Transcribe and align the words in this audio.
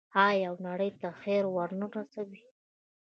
آیا 0.27 0.47
او 0.51 0.55
نړۍ 0.67 0.91
ته 1.01 1.07
خیر 1.21 1.43
ورنه 1.55 1.85
رسوي؟ 1.97 2.43